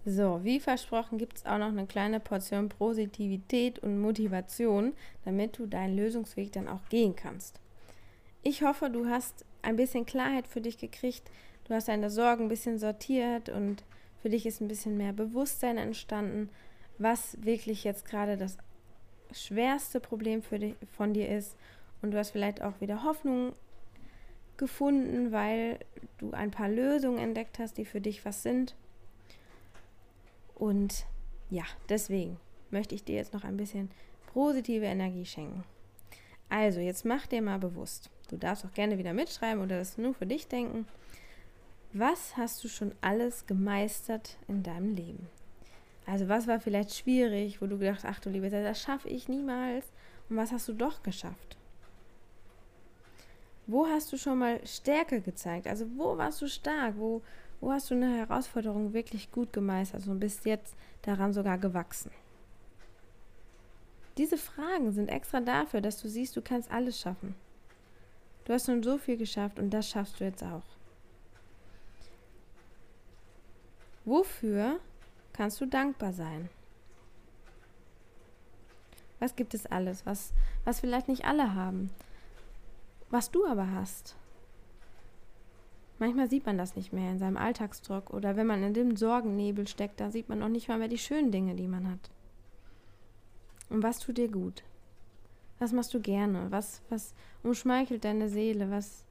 So, 0.08 0.38
wie 0.44 0.60
versprochen 0.60 1.18
gibt 1.18 1.38
es 1.38 1.46
auch 1.46 1.58
noch 1.58 1.66
eine 1.66 1.84
kleine 1.84 2.20
Portion 2.20 2.68
Positivität 2.68 3.80
und 3.80 4.00
Motivation, 4.00 4.92
damit 5.24 5.58
du 5.58 5.66
deinen 5.66 5.96
Lösungsweg 5.96 6.52
dann 6.52 6.68
auch 6.68 6.88
gehen 6.88 7.16
kannst. 7.16 7.58
Ich 8.44 8.62
hoffe, 8.62 8.88
du 8.88 9.08
hast 9.08 9.44
ein 9.62 9.74
bisschen 9.74 10.06
Klarheit 10.06 10.46
für 10.46 10.60
dich 10.60 10.78
gekriegt, 10.78 11.28
du 11.64 11.74
hast 11.74 11.88
deine 11.88 12.08
Sorgen 12.08 12.44
ein 12.44 12.48
bisschen 12.48 12.78
sortiert 12.78 13.48
und 13.48 13.82
für 14.22 14.28
dich 14.28 14.46
ist 14.46 14.60
ein 14.60 14.68
bisschen 14.68 14.96
mehr 14.96 15.12
Bewusstsein 15.12 15.76
entstanden, 15.76 16.50
was 16.98 17.36
wirklich 17.42 17.82
jetzt 17.82 18.04
gerade 18.04 18.36
das 18.36 18.58
schwerste 19.32 19.98
Problem 19.98 20.40
für 20.40 20.60
dich, 20.60 20.76
von 20.96 21.14
dir 21.14 21.28
ist 21.28 21.56
und 22.00 22.12
du 22.12 22.18
hast 22.18 22.30
vielleicht 22.30 22.62
auch 22.62 22.80
wieder 22.80 23.02
Hoffnung 23.02 23.54
gefunden, 24.56 25.32
weil 25.32 25.80
du 26.18 26.30
ein 26.30 26.52
paar 26.52 26.68
Lösungen 26.68 27.18
entdeckt 27.18 27.58
hast, 27.58 27.76
die 27.76 27.84
für 27.84 28.00
dich 28.00 28.24
was 28.24 28.44
sind. 28.44 28.76
Und 30.56 31.06
ja, 31.50 31.64
deswegen 31.88 32.38
möchte 32.70 32.96
ich 32.96 33.04
dir 33.04 33.14
jetzt 33.14 33.32
noch 33.32 33.44
ein 33.44 33.56
bisschen 33.56 33.90
positive 34.32 34.86
Energie 34.86 35.24
schenken. 35.24 35.62
Also, 36.48 36.80
jetzt 36.80 37.04
mach 37.04 37.26
dir 37.26 37.42
mal 37.42 37.58
bewusst. 37.58 38.10
Du 38.28 38.36
darfst 38.36 38.64
auch 38.64 38.72
gerne 38.72 38.98
wieder 38.98 39.12
mitschreiben 39.12 39.62
oder 39.62 39.78
das 39.78 39.98
nur 39.98 40.14
für 40.14 40.26
dich 40.26 40.48
denken. 40.48 40.86
Was 41.92 42.36
hast 42.36 42.62
du 42.64 42.68
schon 42.68 42.92
alles 43.00 43.46
gemeistert 43.46 44.36
in 44.48 44.62
deinem 44.62 44.94
Leben? 44.94 45.28
Also 46.06 46.28
was 46.28 46.46
war 46.46 46.60
vielleicht 46.60 46.94
schwierig, 46.94 47.60
wo 47.60 47.66
du 47.66 47.78
gedacht 47.78 48.04
hast, 48.04 48.06
ach 48.06 48.20
du 48.20 48.30
liebe 48.30 48.50
Zeit, 48.50 48.64
das 48.64 48.80
schaffe 48.80 49.08
ich 49.08 49.28
niemals. 49.28 49.86
Und 50.28 50.36
was 50.36 50.52
hast 50.52 50.68
du 50.68 50.72
doch 50.72 51.02
geschafft? 51.02 51.56
Wo 53.66 53.86
hast 53.86 54.12
du 54.12 54.16
schon 54.16 54.38
mal 54.38 54.64
Stärke 54.64 55.20
gezeigt? 55.20 55.66
Also 55.66 55.86
wo 55.96 56.16
warst 56.16 56.40
du 56.40 56.48
stark? 56.48 56.94
Wo, 56.96 57.22
wo 57.60 57.72
hast 57.72 57.90
du 57.90 57.94
eine 57.94 58.18
Herausforderung 58.18 58.92
wirklich 58.92 59.30
gut 59.30 59.52
gemeistert 59.52 60.06
und 60.06 60.20
bist 60.20 60.44
jetzt 60.44 60.74
daran 61.02 61.32
sogar 61.32 61.58
gewachsen? 61.58 62.10
Diese 64.16 64.38
Fragen 64.38 64.92
sind 64.92 65.08
extra 65.08 65.40
dafür, 65.40 65.80
dass 65.80 66.00
du 66.00 66.08
siehst, 66.08 66.36
du 66.36 66.42
kannst 66.42 66.70
alles 66.70 66.98
schaffen. 67.00 67.34
Du 68.44 68.52
hast 68.52 68.66
schon 68.66 68.82
so 68.82 68.96
viel 68.96 69.16
geschafft 69.16 69.58
und 69.58 69.70
das 69.70 69.88
schaffst 69.88 70.20
du 70.20 70.24
jetzt 70.24 70.42
auch. 70.42 70.62
Wofür 74.04 74.78
kannst 75.32 75.60
du 75.60 75.66
dankbar 75.66 76.12
sein. 76.12 76.48
Was 79.18 79.36
gibt 79.36 79.54
es 79.54 79.66
alles, 79.66 80.06
was, 80.06 80.32
was 80.64 80.80
vielleicht 80.80 81.08
nicht 81.08 81.24
alle 81.24 81.54
haben, 81.54 81.90
was 83.10 83.30
du 83.30 83.46
aber 83.46 83.70
hast? 83.72 84.14
Manchmal 85.98 86.28
sieht 86.28 86.44
man 86.44 86.58
das 86.58 86.76
nicht 86.76 86.92
mehr 86.92 87.10
in 87.10 87.18
seinem 87.18 87.38
Alltagsdruck 87.38 88.10
oder 88.10 88.36
wenn 88.36 88.46
man 88.46 88.62
in 88.62 88.74
dem 88.74 88.96
Sorgennebel 88.96 89.66
steckt, 89.66 90.00
da 90.00 90.10
sieht 90.10 90.28
man 90.28 90.42
auch 90.42 90.48
nicht 90.48 90.68
mal 90.68 90.78
mehr 90.78 90.88
die 90.88 90.98
schönen 90.98 91.32
Dinge, 91.32 91.54
die 91.54 91.68
man 91.68 91.90
hat. 91.90 92.10
Und 93.70 93.82
was 93.82 93.98
tut 93.98 94.18
dir 94.18 94.30
gut? 94.30 94.62
Was 95.58 95.72
machst 95.72 95.94
du 95.94 96.00
gerne? 96.00 96.50
Was, 96.50 96.82
was 96.90 97.14
umschmeichelt 97.42 98.04
deine 98.04 98.28
Seele? 98.28 98.70
Was, 98.70 99.04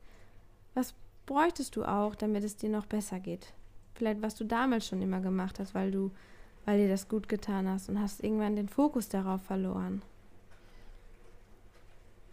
was 0.76 0.94
bräuchtest 1.26 1.76
du 1.76 1.86
auch, 1.86 2.14
damit 2.14 2.44
es 2.44 2.56
dir 2.56 2.70
noch 2.70 2.86
besser 2.86 3.20
geht? 3.20 3.54
Vielleicht, 3.96 4.22
was 4.22 4.36
du 4.36 4.44
damals 4.44 4.86
schon 4.86 5.02
immer 5.02 5.22
gemacht 5.22 5.60
hast, 5.60 5.74
weil 5.74 5.90
du, 5.90 6.12
weil 6.66 6.78
dir 6.78 6.90
das 6.90 7.10
gut 7.10 7.28
getan 7.28 7.68
hast 7.68 7.90
und 7.90 8.00
hast 8.00 8.24
irgendwann 8.24 8.56
den 8.56 8.70
Fokus 8.70 9.10
darauf 9.10 9.42
verloren. 9.42 10.04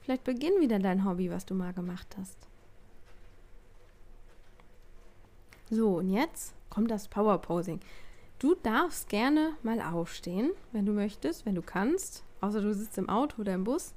Vielleicht 0.02 0.24
beginn 0.24 0.60
wieder 0.60 0.78
dein 0.78 1.04
Hobby, 1.04 1.30
was 1.30 1.46
du 1.46 1.54
mal 1.54 1.72
gemacht 1.72 2.16
hast. 2.18 2.48
So, 5.74 5.96
und 5.96 6.10
jetzt 6.10 6.52
kommt 6.68 6.90
das 6.90 7.08
Power 7.08 7.38
Posing. 7.38 7.80
Du 8.38 8.54
darfst 8.54 9.08
gerne 9.08 9.56
mal 9.62 9.80
aufstehen, 9.80 10.50
wenn 10.72 10.84
du 10.84 10.92
möchtest, 10.92 11.46
wenn 11.46 11.54
du 11.54 11.62
kannst, 11.62 12.24
außer 12.42 12.60
du 12.60 12.74
sitzt 12.74 12.98
im 12.98 13.08
Auto 13.08 13.40
oder 13.40 13.54
im 13.54 13.64
Bus. 13.64 13.94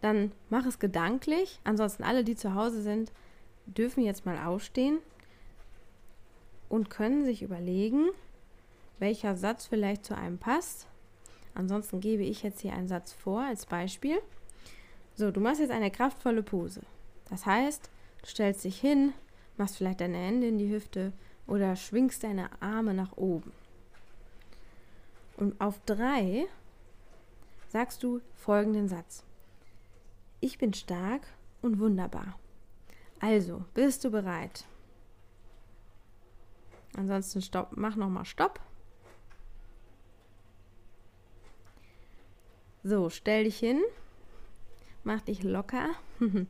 Dann 0.00 0.32
mach 0.48 0.64
es 0.64 0.78
gedanklich. 0.78 1.60
Ansonsten 1.64 2.04
alle, 2.04 2.24
die 2.24 2.36
zu 2.36 2.54
Hause 2.54 2.80
sind, 2.80 3.12
dürfen 3.66 4.02
jetzt 4.02 4.24
mal 4.24 4.42
aufstehen 4.42 4.96
und 6.70 6.88
können 6.88 7.26
sich 7.26 7.42
überlegen, 7.42 8.06
welcher 8.98 9.36
Satz 9.36 9.66
vielleicht 9.66 10.06
zu 10.06 10.16
einem 10.16 10.38
passt. 10.38 10.86
Ansonsten 11.54 12.00
gebe 12.00 12.22
ich 12.22 12.42
jetzt 12.42 12.62
hier 12.62 12.72
einen 12.72 12.88
Satz 12.88 13.12
vor 13.12 13.42
als 13.42 13.66
Beispiel. 13.66 14.22
So, 15.16 15.30
du 15.30 15.40
machst 15.40 15.60
jetzt 15.60 15.70
eine 15.70 15.90
kraftvolle 15.90 16.42
Pose. 16.42 16.80
Das 17.28 17.44
heißt, 17.44 17.90
du 18.22 18.26
stellst 18.26 18.64
dich 18.64 18.80
hin, 18.80 19.12
machst 19.56 19.76
vielleicht 19.76 20.00
deine 20.00 20.18
Hände 20.18 20.48
in 20.48 20.58
die 20.58 20.70
Hüfte, 20.70 21.12
oder 21.46 21.76
schwingst 21.76 22.22
deine 22.22 22.50
Arme 22.62 22.94
nach 22.94 23.16
oben. 23.16 23.52
Und 25.36 25.60
auf 25.60 25.80
drei 25.84 26.46
sagst 27.68 28.02
du 28.02 28.20
folgenden 28.36 28.88
Satz. 28.88 29.24
Ich 30.40 30.58
bin 30.58 30.72
stark 30.72 31.22
und 31.62 31.78
wunderbar. 31.78 32.38
Also, 33.20 33.64
bist 33.74 34.04
du 34.04 34.10
bereit? 34.10 34.64
Ansonsten 36.96 37.40
stopp, 37.40 37.72
mach 37.76 37.96
nochmal 37.96 38.24
Stopp. 38.24 38.60
So, 42.84 43.10
stell 43.10 43.44
dich 43.44 43.58
hin. 43.58 43.80
Mach 45.04 45.20
dich 45.20 45.42
locker. 45.42 45.90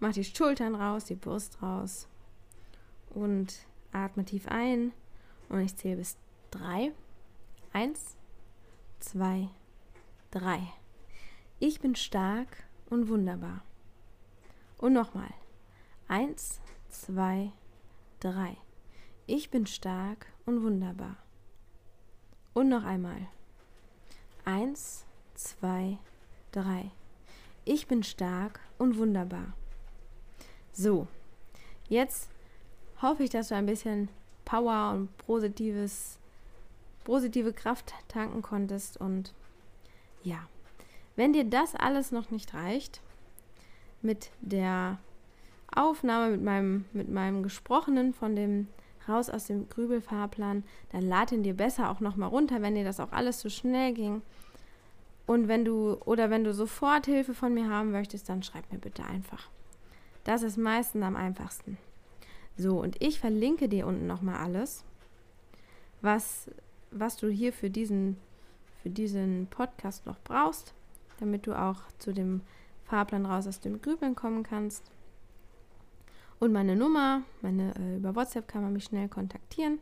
mach 0.00 0.12
die 0.12 0.24
Schultern 0.24 0.74
raus, 0.74 1.04
die 1.04 1.14
Brust 1.14 1.62
raus. 1.62 2.08
Und 3.14 3.66
atme 3.92 4.24
tief 4.24 4.48
ein. 4.48 4.92
Und 5.48 5.60
ich 5.60 5.76
zähle 5.76 5.96
bis 5.96 6.16
drei. 6.50 6.92
Eins, 7.72 8.16
zwei, 9.00 9.48
drei. 10.30 10.60
Ich 11.58 11.80
bin 11.80 11.94
stark 11.94 12.64
und 12.90 13.08
wunderbar. 13.08 13.62
Und 14.78 14.94
nochmal. 14.94 15.32
Eins, 16.08 16.60
zwei, 16.88 17.52
drei. 18.20 18.56
Ich 19.26 19.50
bin 19.50 19.66
stark 19.66 20.26
und 20.44 20.62
wunderbar. 20.62 21.16
Und 22.54 22.68
noch 22.68 22.84
einmal. 22.84 23.28
Eins, 24.44 25.06
zwei, 25.34 25.98
drei. 26.50 26.90
Ich 27.64 27.86
bin 27.86 28.02
stark 28.02 28.60
und 28.78 28.98
wunderbar. 28.98 29.54
So, 30.72 31.06
jetzt 31.88 32.31
hoffe 33.02 33.24
ich, 33.24 33.30
dass 33.30 33.48
du 33.48 33.56
ein 33.56 33.66
bisschen 33.66 34.08
Power 34.44 34.92
und 34.92 35.16
positives, 35.18 36.18
positive 37.04 37.52
Kraft 37.52 37.92
tanken 38.08 38.42
konntest. 38.42 38.96
Und 38.96 39.32
ja, 40.22 40.38
wenn 41.16 41.32
dir 41.32 41.44
das 41.44 41.74
alles 41.74 42.12
noch 42.12 42.30
nicht 42.30 42.54
reicht, 42.54 43.00
mit 44.00 44.30
der 44.40 44.98
Aufnahme, 45.74 46.32
mit 46.32 46.42
meinem, 46.42 46.84
mit 46.92 47.08
meinem 47.08 47.42
Gesprochenen 47.42 48.12
von 48.12 48.36
dem 48.36 48.68
raus 49.08 49.30
aus 49.30 49.46
dem 49.46 49.68
Grübelfahrplan, 49.68 50.64
dann 50.90 51.02
lad 51.02 51.32
ihn 51.32 51.42
dir 51.42 51.54
besser 51.54 51.90
auch 51.90 52.00
nochmal 52.00 52.28
runter, 52.28 52.62
wenn 52.62 52.74
dir 52.74 52.84
das 52.84 53.00
auch 53.00 53.12
alles 53.12 53.38
zu 53.38 53.50
schnell 53.50 53.92
ging. 53.94 54.22
Und 55.26 55.48
wenn 55.48 55.64
du, 55.64 55.94
oder 56.04 56.30
wenn 56.30 56.44
du 56.44 56.52
sofort 56.52 57.06
Hilfe 57.06 57.34
von 57.34 57.54
mir 57.54 57.68
haben 57.68 57.90
möchtest, 57.90 58.28
dann 58.28 58.42
schreib 58.42 58.70
mir 58.72 58.78
bitte 58.78 59.04
einfach. 59.04 59.48
Das 60.24 60.42
ist 60.42 60.56
meistens 60.56 61.02
am 61.02 61.16
einfachsten. 61.16 61.78
So, 62.56 62.80
und 62.80 63.00
ich 63.00 63.18
verlinke 63.18 63.68
dir 63.68 63.86
unten 63.86 64.06
nochmal 64.06 64.36
alles, 64.36 64.84
was, 66.00 66.50
was 66.90 67.16
du 67.16 67.28
hier 67.28 67.52
für 67.52 67.70
diesen, 67.70 68.16
für 68.82 68.90
diesen 68.90 69.46
Podcast 69.48 70.06
noch 70.06 70.18
brauchst, 70.24 70.74
damit 71.18 71.46
du 71.46 71.54
auch 71.54 71.80
zu 71.98 72.12
dem 72.12 72.42
Fahrplan 72.84 73.26
raus 73.26 73.46
aus 73.46 73.60
dem 73.60 73.80
Grübeln 73.80 74.14
kommen 74.14 74.42
kannst. 74.42 74.90
Und 76.40 76.52
meine 76.52 76.74
Nummer, 76.76 77.22
meine, 77.40 77.72
äh, 77.76 77.96
über 77.96 78.14
WhatsApp 78.16 78.48
kann 78.48 78.62
man 78.62 78.72
mich 78.72 78.84
schnell 78.84 79.08
kontaktieren. 79.08 79.78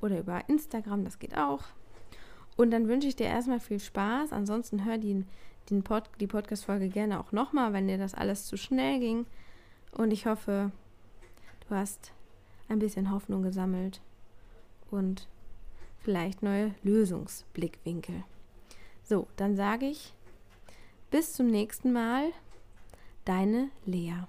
Oder 0.00 0.20
über 0.20 0.48
Instagram, 0.48 1.04
das 1.04 1.18
geht 1.18 1.36
auch. 1.36 1.64
Und 2.56 2.70
dann 2.70 2.88
wünsche 2.88 3.08
ich 3.08 3.16
dir 3.16 3.26
erstmal 3.26 3.60
viel 3.60 3.80
Spaß. 3.80 4.32
Ansonsten 4.32 4.84
hör 4.84 4.98
die, 4.98 5.24
den 5.70 5.82
Pod, 5.82 6.04
die 6.20 6.26
Podcast-Folge 6.26 6.88
gerne 6.88 7.18
auch 7.18 7.32
nochmal, 7.32 7.72
wenn 7.72 7.88
dir 7.88 7.98
das 7.98 8.14
alles 8.14 8.46
zu 8.46 8.58
schnell 8.58 9.00
ging. 9.00 9.26
Und 9.92 10.12
ich 10.12 10.26
hoffe, 10.26 10.70
du 11.70 11.76
hast 11.76 12.12
ein 12.68 12.80
bisschen 12.80 13.10
Hoffnung 13.10 13.42
gesammelt 13.42 14.00
und 14.90 15.28
vielleicht 16.00 16.42
neue 16.42 16.74
Lösungsblickwinkel. 16.82 18.24
So, 19.04 19.28
dann 19.36 19.56
sage 19.56 19.86
ich 19.86 20.12
bis 21.10 21.32
zum 21.32 21.46
nächsten 21.46 21.92
Mal, 21.92 22.30
deine 23.24 23.70
Lea. 23.84 24.24